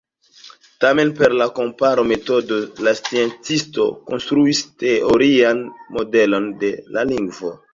Tamen, 0.83 1.11
per 1.19 1.29
la 1.41 1.47
kompara 1.59 2.05
metodo 2.11 2.57
la 2.87 2.95
sciencistoj 3.01 3.87
konstruis 4.09 4.63
teorian 4.85 5.63
modelon 5.99 6.53
de 6.65 6.73
la 6.97 7.07
lingvo. 7.15 7.55